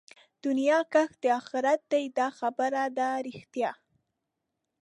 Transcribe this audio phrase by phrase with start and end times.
[0.45, 3.71] دنيا کښت د آخرت دئ دا خبره ده رښتيا